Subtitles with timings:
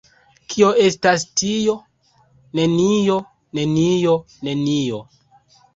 [0.53, 1.75] Kio estas tio?
[2.61, 3.21] Nenio.
[3.61, 4.19] Nenio.
[4.49, 5.05] Nenio.